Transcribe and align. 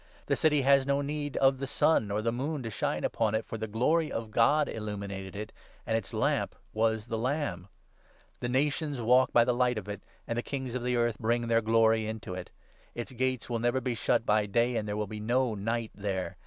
The 0.25 0.35
City 0.35 0.63
has 0.63 0.87
no 0.87 1.01
need 1.01 1.37
of' 1.37 1.59
the 1.59 1.67
sun 1.67 2.09
or 2.09 2.23
the 2.23 2.31
moon 2.31 2.63
to 2.63 2.69
23 2.71 2.71
shine 2.71 3.03
upon 3.03 3.35
it, 3.35 3.45
for 3.45 3.59
the 3.59 3.67
Glory 3.67 4.11
of 4.11 4.31
God 4.31 4.67
illuminated 4.67 5.35
it,' 5.35 5.51
and 5.85 5.95
its 5.95 6.11
Lamp 6.11 6.55
was 6.73 7.05
the 7.05 7.19
Lamb.' 7.19 7.67
The 8.39 8.49
nations 8.49 8.99
walk 8.99 9.31
by 9.31 9.45
the 9.45 9.53
light 9.53 9.77
of 9.77 9.87
it; 9.87 9.99
24 10.23 10.23
and 10.29 10.37
the 10.39 10.41
kings 10.41 10.73
of 10.73 10.81
the 10.81 10.95
earth 10.95 11.19
bring 11.19 11.45
their 11.47 11.61
glory 11.61 12.07
into 12.07 12.33
it. 12.33 12.49
Its 12.95 13.11
gates 13.11 13.45
25 13.45 13.49
will 13.53 13.59
never 13.61 13.79
be 13.79 13.93
shut 13.93 14.25
by 14.25 14.47
day,' 14.47 14.75
and 14.75 14.87
there 14.87 14.97
will 14.97 15.05
be 15.05 15.19
no 15.19 15.53
night 15.53 15.91
there. 15.93 16.35